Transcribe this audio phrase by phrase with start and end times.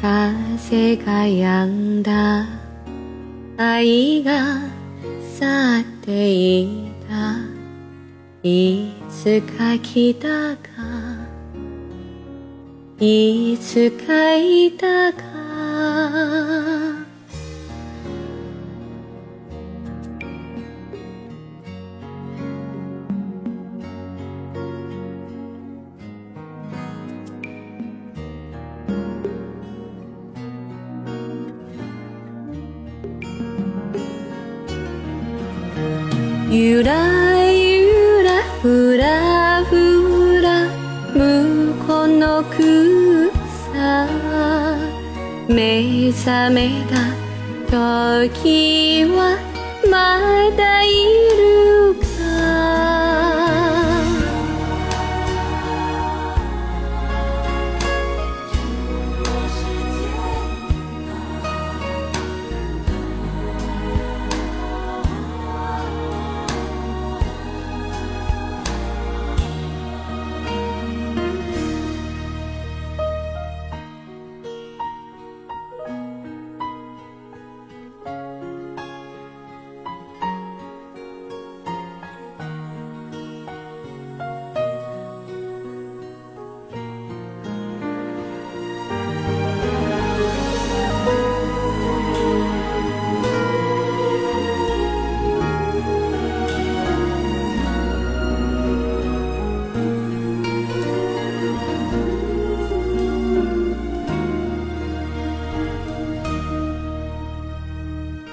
[0.00, 2.46] 風が止んだ。
[3.58, 4.62] 愛が
[5.38, 7.36] 去っていた。
[8.42, 10.70] いつか来たか。
[12.98, 15.29] いつかいたか。
[36.50, 40.66] ゆらゆらふらふら
[41.14, 42.60] 向こうの草
[45.48, 46.96] 目覚めた
[47.70, 49.38] 時は
[49.88, 51.19] まだい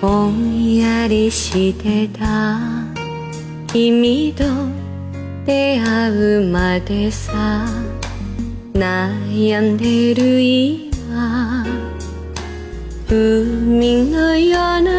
[0.00, 2.58] ぼんやりしてた。
[3.66, 4.44] 君と
[5.44, 7.66] 出会うまでさ
[8.74, 11.64] 悩んでる今。
[13.08, 14.95] 海のような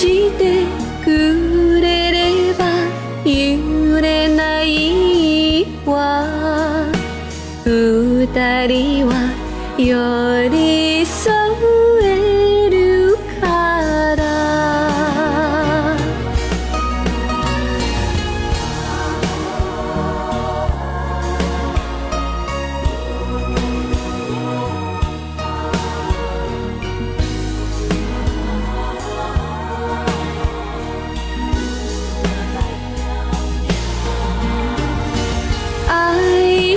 [0.00, 0.64] して
[1.04, 2.64] くれれば
[3.22, 6.86] 揺れないわ。
[7.66, 9.12] 二人は
[9.76, 11.34] 寄り添
[11.86, 11.89] う。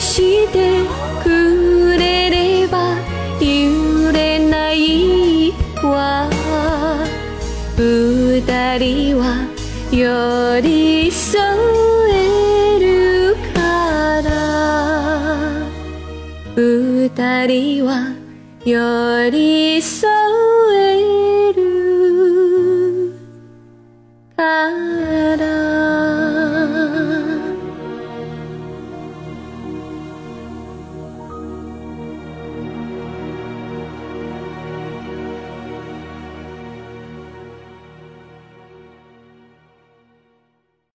[0.03, 0.81] して
[1.23, 2.97] くれれば
[3.39, 6.29] 揺れないわ。
[7.77, 9.47] 二人は
[9.91, 11.39] 寄り添
[12.11, 14.29] えるから。
[16.55, 18.13] 二人は
[18.65, 20.09] 寄り添
[20.79, 21.72] える。